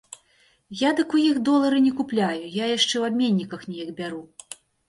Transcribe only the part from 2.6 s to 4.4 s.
я яшчэ ў абменніках неяк бяру.